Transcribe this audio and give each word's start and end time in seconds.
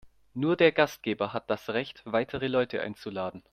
Nur 0.33 0.55
der 0.57 0.71
Gastgeber 0.71 1.31
hat 1.31 1.51
das 1.51 1.69
Recht, 1.69 2.01
weitere 2.05 2.47
Leute 2.47 2.81
einzuladen. 2.81 3.43